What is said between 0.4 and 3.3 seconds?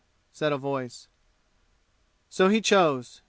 a voice. So he chose.